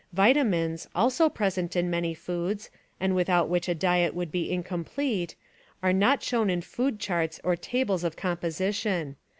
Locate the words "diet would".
3.75-4.31